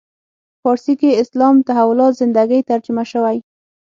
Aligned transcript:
فارسي 0.61 0.93
کې 1.01 1.19
اسلام 1.23 1.55
تحولات 1.67 2.13
زندگی 2.21 2.59
ترجمه 2.69 3.03
شوی. 3.11 3.37